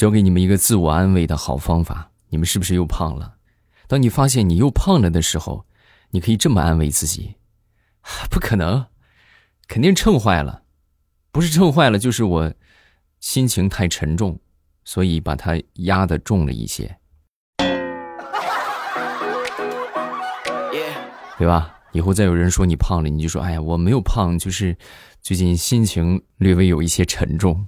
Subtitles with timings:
[0.00, 3.34] 教给你们一个自我安慰的好方法：你们是不是又胖了？
[3.86, 5.66] 当你发现你又胖了的时候，
[6.12, 7.34] 你可以这么安慰自己：
[8.30, 8.86] 不可能，
[9.68, 10.62] 肯定秤坏了，
[11.30, 12.54] 不是秤坏了，就是我
[13.20, 14.40] 心情太沉重，
[14.86, 16.96] 所以把它压的重了一些，
[21.36, 21.76] 对吧？
[21.92, 24.74] 以后再有人说你胖了，你就说：哎呀，我没有胖，就是
[25.20, 27.66] 最近心情略微有一些沉重。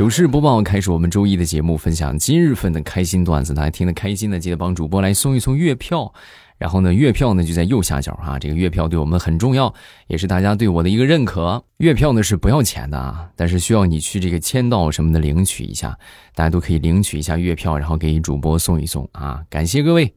[0.00, 6.10] 糗事播报开始，我们周一的节目分享今日份的开心段子，大家听得开心的，记得帮主播来送一送月票。
[6.56, 9.74] 然后呢，月票呢就在右下角哈，这个月票对我们很重要，
[10.06, 11.62] 也是大家对我的一个认可。
[11.76, 15.98] 月票呢是不要钱的啊，但是需要你去这个签到什么的领取一下，
[16.34, 20.14] 大家都可以领取一下月票，然后给主播送一送啊，感谢各位。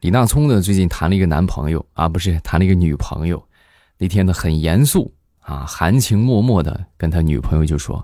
[0.00, 3.46] 李大聪呢最近谈了一个男朋友啊，不是谈了一个女朋友，
[3.98, 8.02] 那天呢很严肃啊，含情脉脉的跟他女朋友就说。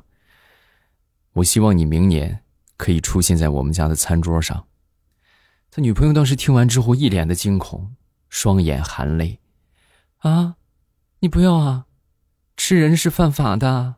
[1.34, 2.42] 我希望你明年
[2.76, 4.66] 可以出现在我们家的餐桌上。
[5.70, 7.94] 他女朋友当时听完之后，一脸的惊恐，
[8.28, 9.40] 双眼含泪。
[10.18, 10.56] 啊，
[11.20, 11.86] 你不要啊，
[12.56, 13.94] 吃人是犯法的。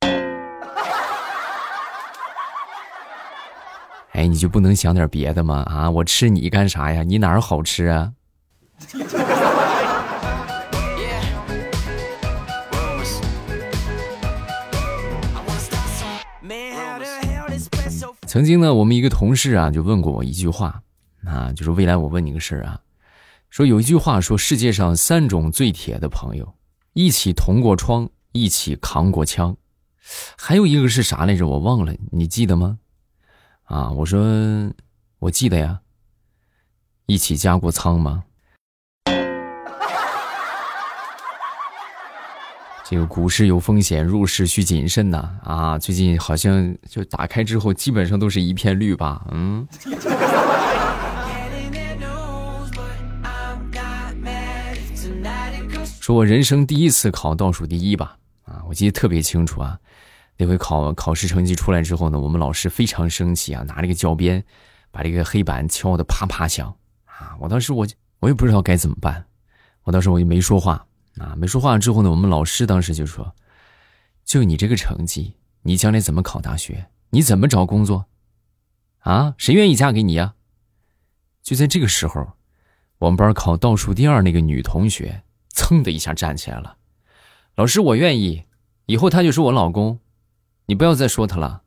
[4.12, 5.62] 哎，你就不能想点别的吗？
[5.68, 7.04] 啊，我吃你干啥呀？
[7.04, 8.14] 你哪儿好吃啊？
[18.28, 20.82] 曾经呢，我们一个同事啊，就问过我一句话，
[21.24, 22.78] 啊，就是未来我问你个事儿啊，
[23.48, 26.54] 说有一句话说世界上三种最铁的朋友，
[26.92, 29.56] 一起同过窗，一起扛过枪，
[30.36, 31.48] 还有一个是啥来着？
[31.48, 32.78] 我忘了，你记得吗？
[33.64, 34.20] 啊，我说
[35.20, 35.80] 我记得呀，
[37.06, 38.24] 一起加过仓吗？
[42.90, 45.28] 这个股市有风险，入市需谨慎呐！
[45.44, 49.26] 啊，最近好像就打开之后，基本上都是一片绿吧？
[49.30, 49.68] 嗯。
[56.00, 58.16] 说我人生第一次考倒数第一吧？
[58.44, 59.78] 啊，我记得特别清楚啊。
[60.38, 64.42] 那回考考试成绩出来之后呢，我们老师非常生气啊，拿了个教鞭，
[64.90, 66.74] 把这个黑板敲得啪啪响
[67.04, 67.36] 啊！
[67.38, 67.86] 我当时我
[68.20, 69.26] 我也不知道该怎么办，
[69.84, 70.86] 我当时我就没说话。
[71.18, 73.34] 啊，没说话之后呢，我们老师当时就说
[74.24, 76.88] ：“就你这个成绩，你将来怎么考大学？
[77.10, 78.06] 你怎么找工作？
[79.00, 80.34] 啊，谁愿意嫁给你呀？”
[81.42, 82.34] 就在这个时候，
[82.98, 85.22] 我们班考倒数第二那个女同学，
[85.54, 86.76] 噌的一下站起来了
[87.56, 88.44] ：“老师，我愿意，
[88.86, 90.00] 以后他就是我老公，
[90.66, 91.62] 你不要再说他了。”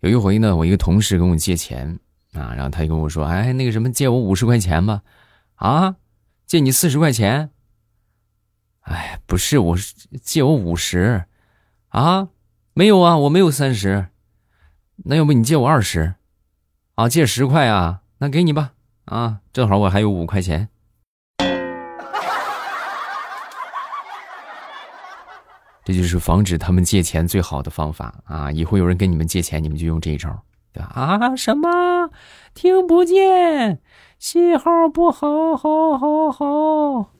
[0.00, 1.98] 有一回呢，我一个同事跟我借钱
[2.32, 5.02] 啊，然后他就跟我说：“哎，那个什么，借我五十块钱吧。”
[5.56, 5.96] 啊，
[6.46, 7.50] 借你四十块钱？
[8.82, 11.24] 哎，不是，我是借我五十。
[11.88, 12.28] 啊，
[12.74, 14.06] 没有啊，我没有三十。
[15.04, 16.14] 那要不你借我二十？
[16.94, 18.02] 啊，借十块啊？
[18.18, 18.74] 那给你吧。
[19.06, 20.68] 啊，正好我还有五块钱。
[25.88, 28.52] 这就是防止他们借钱最好的方法啊！
[28.52, 30.28] 以后有人跟你们借钱，你们就用这一招，
[30.70, 30.90] 对吧？
[30.92, 32.10] 啊，什么？
[32.52, 33.80] 听不见，
[34.18, 37.10] 信号不好，好，好，好。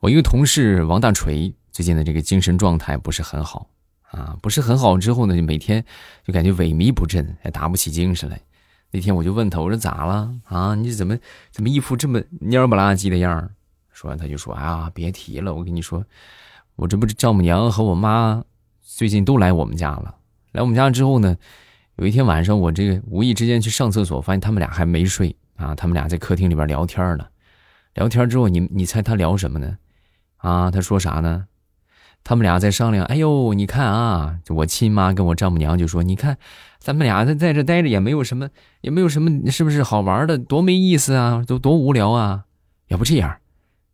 [0.00, 3.68] 我一个同事王大锤最近的这个精神状态不是很好
[4.10, 5.84] 啊，不是很好之后呢，就每天
[6.26, 8.40] 就感觉萎靡不振，还打不起精神来。
[8.90, 10.74] 那天我就问他，我说咋了啊？
[10.74, 11.18] 你怎么
[11.50, 13.50] 怎么一副这么蔫不拉几的样儿？
[13.92, 16.04] 说完他就说：“啊，别提了，我跟你说，
[16.76, 18.44] 我这不是丈母娘和我妈
[18.80, 20.14] 最近都来我们家了。
[20.52, 21.36] 来我们家之后呢，
[21.96, 27.26] 有一天晚上我这个无意之间去上厕所，发现他们俩还没睡啊，他们俩在客厅里边聊天呢。
[27.94, 29.76] 聊天之后，你你猜他聊什么呢？
[30.36, 31.47] 啊，他说啥呢？
[32.28, 33.06] 他们俩在商量。
[33.06, 36.36] 哎呦，你看啊，就我亲妈跟我丈母娘就说，你看。”
[36.78, 38.50] 咱们俩在在这待着也没有什么，
[38.82, 40.36] 也没有什么，是不是好玩的？
[40.36, 42.44] 多没意思啊，都多无聊啊！
[42.88, 43.38] 要不这样，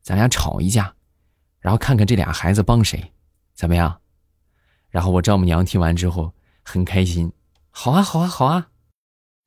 [0.03, 0.93] 咱俩吵一架，
[1.61, 3.13] 然后看看这俩孩子帮谁，
[3.55, 4.01] 怎么样？
[4.91, 6.33] 然后我丈母娘听完之后
[6.63, 7.33] 很开心，
[7.71, 8.67] 好啊，好啊，好啊！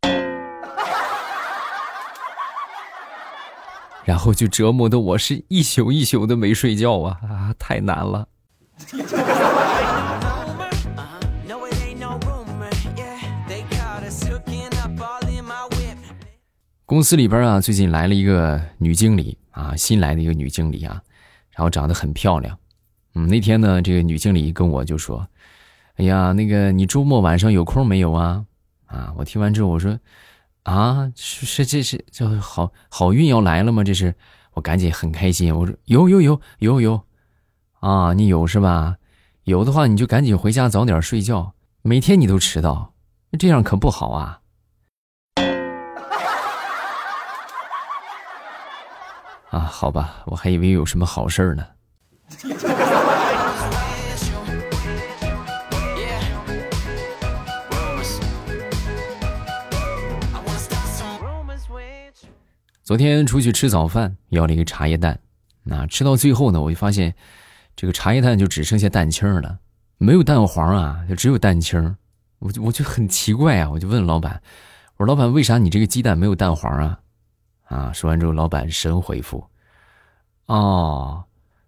[4.03, 8.27] 然后就折磨的我是一宿一宿的没睡觉啊啊，太难了。
[16.85, 21.01] 公司里边啊，最近来了一个女经理啊，新来的一个女经理啊，
[21.51, 22.57] 然后长得很漂亮。
[23.15, 25.27] 嗯，那天呢，这个女经理跟我就说
[25.97, 28.45] ：“哎呀，那个你周末晚上有空没有啊？”
[28.87, 29.99] 啊，我听完之后我说
[30.63, 33.83] ：“啊，是是这是这好好运要来了吗？
[33.83, 34.15] 这是。”
[34.53, 37.03] 我赶紧很开心，我说：“有有有有有，
[37.79, 38.95] 啊，你有是吧？
[39.43, 41.53] 有的话你就赶紧回家早点睡觉，
[41.83, 42.93] 每天你都迟到，
[43.37, 44.39] 这样可不好啊。
[49.51, 51.65] ”啊，好吧，我还以为有什么好事儿呢。
[62.83, 65.19] 昨天出去吃早饭，要了一个茶叶蛋，
[65.63, 67.13] 那吃到最后呢，我就发现
[67.77, 69.59] 这个茶叶蛋就只剩下蛋清了，
[69.99, 71.95] 没有蛋黄啊，就只有蛋清。
[72.39, 74.41] 我就我就很奇怪啊，我就问老板，
[74.97, 76.99] 我说老板，为啥你这个鸡蛋没有蛋黄啊？
[77.65, 77.93] 啊！
[77.93, 79.45] 说完之后，老板神回复
[80.47, 81.23] ：“哦，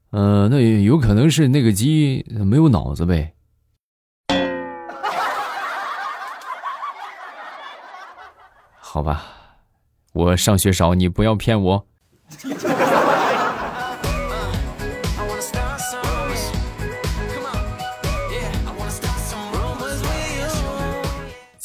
[0.09, 3.35] 呃，那有可能是那个鸡没有脑子呗。”
[8.79, 9.25] 好吧，
[10.13, 11.85] 我上学少，你不要骗我。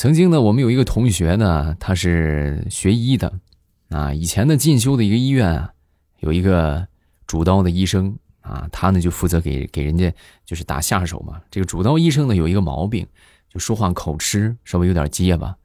[0.04, 3.40] 曾经呢，我们有一个同学呢，他是学医的。
[3.88, 5.72] 啊，以前呢进修的一个医院啊，
[6.18, 6.86] 有一个
[7.26, 10.12] 主刀的医生啊，他呢就负责给给人家
[10.44, 11.40] 就是打下手嘛。
[11.50, 13.06] 这个主刀医生呢有一个毛病，
[13.48, 15.56] 就说话口吃，稍微有点结巴。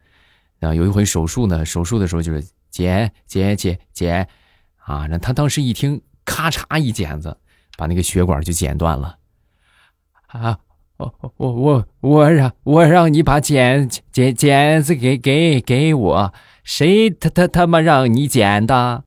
[0.61, 4.25] 啊，有一回手术呢，手术的时候就是剪剪剪剪，
[4.77, 7.35] 啊，那他当时一听，咔嚓一剪子，
[7.75, 9.17] 把那个血管就剪断了。
[10.27, 10.57] 啊，
[10.99, 16.33] 我我我我让我让你把剪剪剪子给给给我。
[16.65, 19.05] 谁他他他妈让你剪的？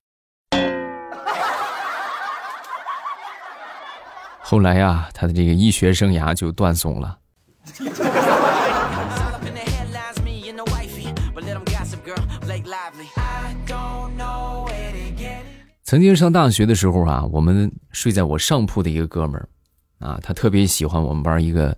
[4.41, 7.19] 后来呀，他的这个医学生涯就断送了。
[15.85, 19.47] 曾经上大学的时候啊，我们睡在我上铺的一个哥们儿
[20.03, 21.77] 啊，他特别喜欢我们班一个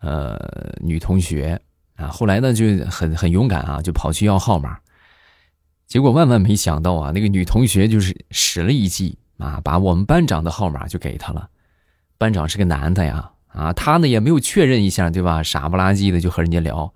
[0.00, 0.38] 呃
[0.80, 1.60] 女同学
[1.96, 4.78] 啊，后来呢就很很勇敢啊，就跑去要号码。
[5.86, 11.48] 结果万万没想到啊，那个女同学就是使了一计啊，把我们班长的号码就给他了。
[12.18, 15.42] 班长是个男的呀，啊，他呢也没有确认一下，对吧？
[15.42, 16.92] 傻不拉几的就和人家聊，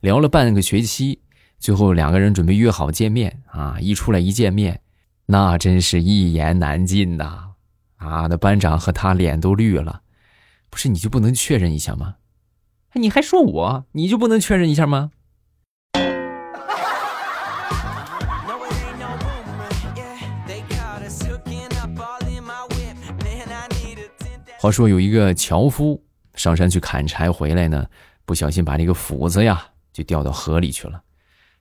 [0.00, 1.20] 聊了半个学期，
[1.58, 3.78] 最后两个人准备约好见面啊。
[3.80, 4.80] 一出来一见面，
[5.26, 7.52] 那真是一言难尽呐！
[7.96, 10.02] 啊，那班长和他脸都绿了。
[10.70, 12.16] 不是你就不能确认一下吗？
[12.92, 15.10] 你还说我，你就不能确认一下吗？
[24.58, 26.02] 话说有一个樵夫
[26.34, 27.86] 上山去砍柴回来呢，
[28.24, 31.02] 不小心把这个斧子呀就掉到河里去了。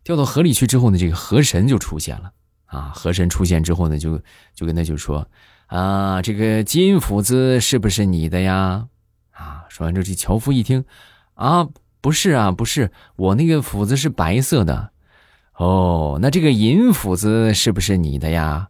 [0.03, 2.31] 掉到河里去之后呢，这个河神就出现了
[2.65, 2.91] 啊！
[2.95, 4.19] 河神出现之后呢，就
[4.53, 5.27] 就跟他就说
[5.67, 8.87] ：“啊，这个金斧子是不是你的呀？”
[9.31, 10.85] 啊，说完之后，这樵夫一听
[11.35, 11.67] ：“啊，
[12.01, 14.91] 不是啊，不是，我那个斧子是白色的。”
[15.57, 18.69] 哦，那这个银斧子是不是你的呀？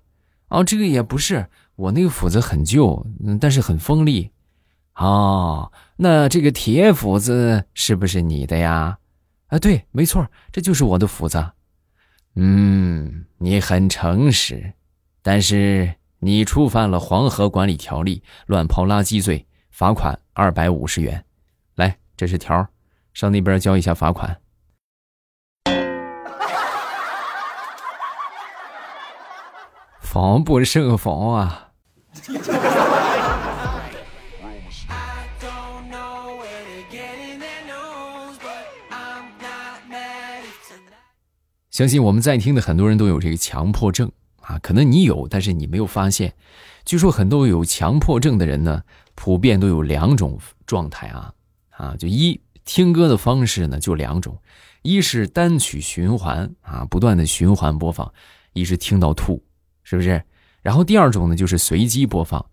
[0.49, 1.47] 哦，这个也不是。
[1.75, 3.05] 我那个斧子很旧，
[3.41, 4.31] 但是很锋利。
[4.95, 8.97] 哦，那这个铁斧子是不是你的呀？
[9.47, 11.51] 啊，对，没错，这就是我的斧子。
[12.35, 14.73] 嗯，你很诚实，
[15.21, 15.93] 但是
[16.25, 21.23] 你触犯了黄河管理条例，乱抛垃圾罪，罚款二百五十元。
[21.75, 22.67] 来，这是条，
[23.13, 24.41] 上那边交一下罚款。
[30.01, 31.69] 防不胜防啊！
[41.69, 44.11] 相信我们在听的很多人都有这个强迫症
[44.47, 46.33] 啊，可能你有，但是你没有发现。
[46.85, 48.83] 据说很多有强迫症的人呢，
[49.15, 51.33] 普遍都有两种状态啊
[51.71, 54.37] 啊，就一听歌的方式呢就两种，
[54.83, 58.13] 一是单曲循环啊，不断的循环播放，
[58.53, 59.43] 一直听到吐，
[59.83, 60.23] 是不是？
[60.61, 62.45] 然后第二种呢就是随机播放。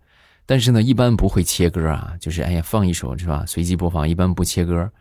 [0.45, 3.45] 但是呢，一般不会切歌啊，就是哎呀，放一首是吧？
[3.47, 4.91] 随机播放，一般不切歌，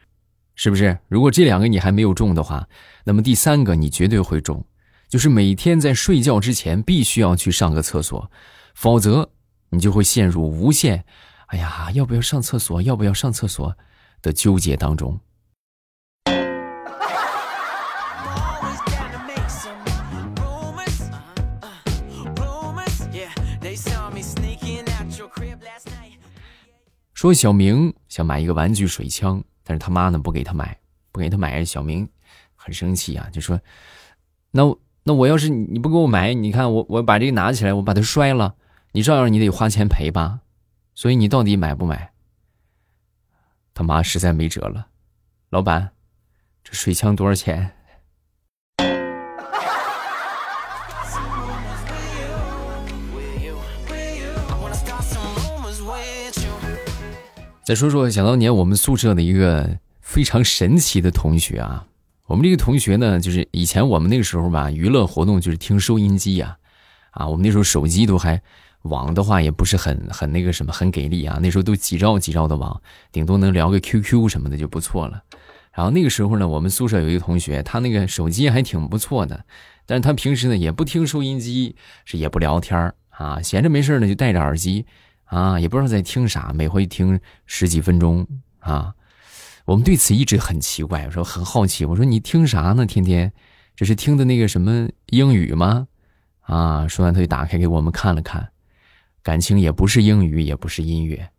[0.55, 0.97] 是不是？
[1.09, 2.69] 如果这两个你还没有中的话，
[3.05, 4.65] 那么第三个你绝对会中，
[5.12, 8.31] 就是每天在睡觉之前必须要去上个厕所，
[8.75, 9.28] 否则
[9.69, 11.04] 你就会陷入无限，
[11.49, 12.81] 哎呀，要不要上厕所？
[12.81, 13.76] 要不要上厕所？
[14.23, 15.21] 的纠结当中。
[27.12, 30.81] 说小明想买一个玩具水枪，但是他妈呢不给他买，
[31.12, 31.62] 不给他买。
[31.62, 32.09] 小明
[32.57, 33.61] 很生气啊，就说
[34.50, 34.75] ：“那
[35.05, 38.55] 那我要是你不给我买，你看我我把这个拿起来，我把它摔了，
[38.93, 40.41] 你照样你得花钱赔吧？
[40.95, 42.13] 所以你到底买不买？”
[43.75, 44.87] 他妈实在没辙了，
[45.51, 45.91] 老板，
[46.63, 47.73] 这水枪多少钱？
[57.65, 61.87] 再说说想当年我们宿舍的一个非常神奇的同学啊，
[62.33, 66.57] 我们这个同学呢，就是以前我们那个时候吧，娱乐活动就是听收音机呀，
[67.11, 68.41] 啊，我们那时候手机都还
[68.85, 72.81] 网的话也不是很很那个什么很给力啊，那时候都几兆几兆的网，
[73.12, 75.23] 顶多能聊个 QQ 什么的就不错了。
[75.75, 79.45] 然后那个时候呢，我们宿舍有一个同学，他那个手机还挺不错的，
[79.85, 84.87] 但是他平时呢也不听收音机，是也不聊天啊，闲着没事呢就戴着耳机。
[85.27, 88.27] 啊，也不知道在听啥，每回听十几分钟
[88.61, 88.95] 啊。
[89.64, 92.85] 我们对此一直很奇怪，我说很好奇，我说你听啥呢？
[92.85, 93.33] 天天
[93.76, 95.88] 这是听的那个什么英语吗？
[96.40, 98.50] 啊，说完他就打开给我们看了看，
[99.23, 101.31] 感情也不是英语，也不是音乐，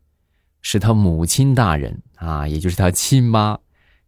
[0.61, 3.59] 是他母亲大人啊，也就是他亲妈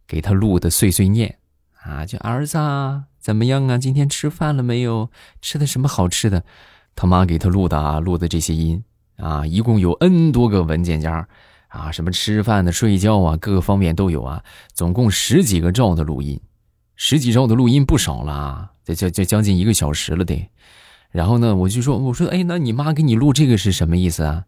[0.06, 1.38] 给他录的碎碎念
[1.82, 3.76] 啊，就儿子啊，怎么样啊？
[3.76, 5.10] 今天吃饭了没有？
[5.42, 6.44] 吃的什么好吃的？
[6.94, 8.82] 他妈给他录的啊，录的这些音。
[9.16, 11.26] 啊，一共有 N 多个文件夹，
[11.76, 14.42] 啊，什么吃饭的、睡觉啊，各个方面都有啊，
[14.72, 16.40] 总共十几个兆的录音，
[16.96, 20.50] 十几兆的录音不少了啊，这这这将近一个小时了得。
[21.10, 24.44] 然后呢，我就说，我说，哎，那你妈给你录这个是什么意思啊？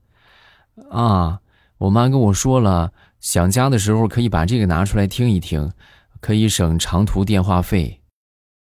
[0.91, 1.41] 啊，
[1.79, 5.73] 我妈跟我说了，想家的时候可以把这个拿出来听一听，
[6.21, 8.01] 可以省长途电话费。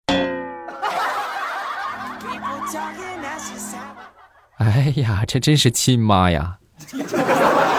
[4.57, 6.57] 哎呀，这真是亲妈呀！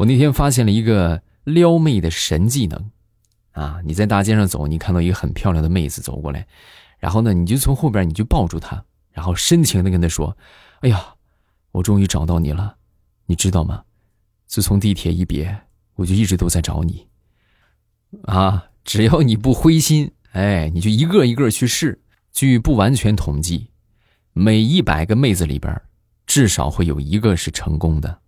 [0.00, 2.90] 我那天发现了一个撩妹的神技能
[3.52, 3.82] 啊！
[3.84, 6.46] 你在大街上走，你看到一个很漂亮的妹子走过来，
[6.98, 10.34] 然后呢，你就从后边你就抱住她，然后深情的跟她说
[10.80, 11.16] ：“哎呀，
[11.72, 12.76] 我终于找到你了，
[13.26, 13.84] 你知道吗？
[14.46, 15.64] 自从地铁一别，
[15.96, 17.06] 我就一直都在找你。”
[18.24, 22.00] 啊，只要你不灰心，哎，你就一个一个去试。
[22.32, 23.68] 据不完全统计，
[24.32, 25.78] 每一百个妹子里边，
[26.26, 28.20] 至少会有一个是成功的。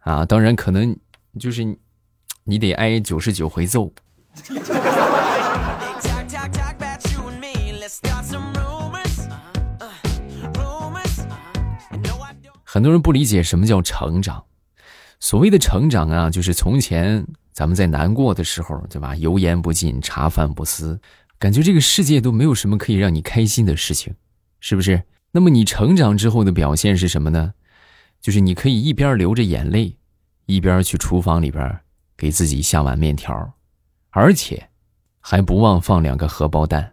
[0.00, 0.96] 啊，当然可能
[1.38, 1.64] 就是
[2.44, 3.92] 你得挨九十九回揍。
[12.64, 14.44] 很多人不理解什么叫成长，
[15.18, 19.16] 所谓的成长啊，就是从前咱们在难过的时候，对吧？
[19.16, 21.00] 油盐不进，茶饭不思，
[21.36, 24.14] 感觉这个世界都没有什么可以让你开心的事情，
[24.60, 25.02] 是不是？
[25.32, 27.54] 那么你成长之后的表现是什么呢？
[28.20, 29.96] 就是你可以一边流着眼泪，
[30.44, 31.80] 一边去厨房里边
[32.18, 33.54] 给自己下碗面条，
[34.10, 34.68] 而且
[35.20, 36.92] 还不忘放两个荷包蛋。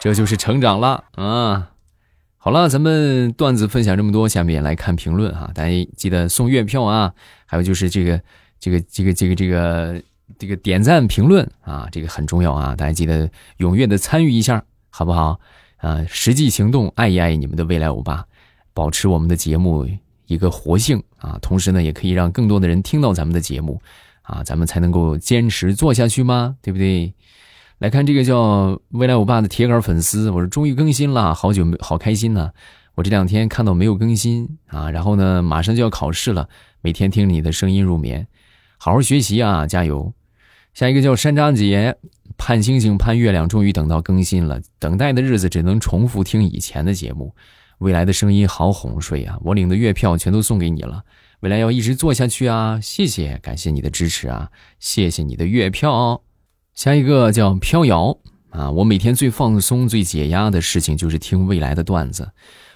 [0.00, 1.70] 这就是成长了啊！
[2.36, 5.50] 好了，咱们段子分享这么多，下面来看评论哈。
[5.54, 7.14] 大家记得送月票啊，
[7.46, 8.20] 还有就是这个
[8.58, 10.02] 这个这个这个这个
[10.38, 12.74] 这个点赞评论啊，这个很重要啊！
[12.76, 15.40] 大家记得踊跃的参与一下，好不好？
[15.84, 18.24] 啊，实际行动爱一爱你们的未来欧巴，
[18.72, 19.86] 保持我们的节目
[20.26, 21.38] 一个活性啊！
[21.42, 23.78] 同时呢，也可以让更多的人听到咱们的节目
[24.22, 26.56] 啊，咱们才能够坚持做下去吗？
[26.62, 27.12] 对不对？
[27.80, 32.50] 来看这个叫未来欧巴的铁杆粉丝，我说终于更新了，好久没好开心呢。
[32.94, 36.48] 我这两天看到没有更新啊，然后呢马上就要考试了，
[36.80, 38.26] 每天听你的声音入眠，
[38.78, 40.10] 好好学习啊，加油。
[40.72, 41.94] 下一个叫山楂姐，
[42.36, 47.34] 盼星星盼月亮，终于等到更新了，等待的日子只能重复听以前的节目。
[47.78, 51.04] 未来的声音好哄睡啊，我领的月票全都送给你了，
[51.40, 56.22] 未来要一直做下去啊，谢谢，感谢你的支持啊，谢谢你的月票。
[56.72, 58.18] 下一个叫飘摇
[58.50, 58.70] 啊！
[58.70, 62.30] 我每天最放松、最解压的事情就是听未来的段子。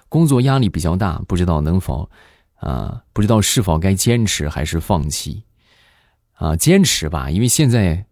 [0.08, 2.10] 工作压力比较大，不知道能否
[2.56, 3.02] 啊？
[3.12, 5.44] 不知道是否该坚持还是放弃
[6.34, 6.56] 啊？
[6.56, 8.04] 坚持吧，因为现在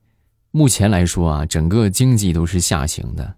[0.56, 3.34] 目前来说啊，整个经济都是下行的，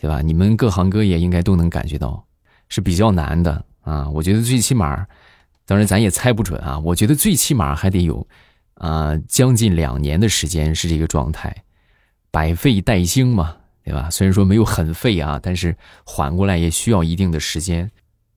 [0.00, 0.22] 对吧？
[0.22, 2.24] 你们各行各业应该都能感觉到
[2.70, 4.08] 是比较难的啊。
[4.08, 5.06] 我觉得最起码，
[5.66, 6.78] 当然咱也猜不准啊。
[6.78, 8.26] 我觉得最起码还得有
[8.76, 11.54] 啊，将近两年的时间是这个状态。
[12.30, 13.54] 百废待兴嘛，
[13.84, 14.08] 对吧？
[14.08, 17.90] 虽然说没有很废啊，但是缓过来也需要一定的时间。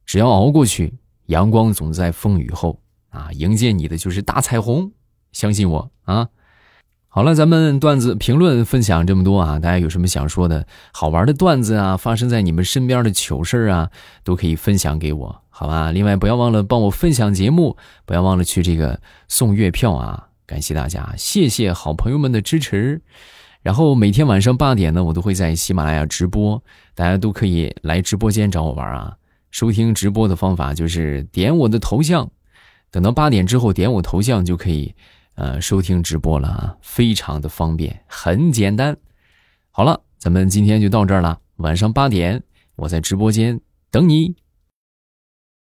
[0.05, 0.93] 只要熬过去，
[1.27, 4.91] 阳光总在风雨后啊，迎接你的就是大彩虹，
[5.31, 6.27] 相信我啊！
[7.17, 13.89] 好了，咱们段子评论分享这么多啊，大家有什么想说的好玩的段子啊，发生在你们身边的糗事啊，
[14.23, 15.91] 都可以分享给我，好吧？
[15.91, 20.27] 另外不要忘了帮我分享节目，不要忘了去这个送月票啊！
[20.45, 23.01] 感谢大家，谢谢好朋友们的支持。
[23.63, 29.15] 然后每天晚上八点呢，我都会在喜马拉雅直播，大家都可以来直播间找我玩啊。
[29.49, 32.29] 收听直播的方法就是点我的头像，
[32.91, 34.93] 等到八点之后点我头像就可以。
[35.37, 38.97] 呃，收听直播了啊，非常的方便，很简单。
[39.69, 41.39] 好了，咱们今天就到这儿了。
[41.57, 42.41] 晚上八点，
[42.75, 44.35] 我在直播间等你。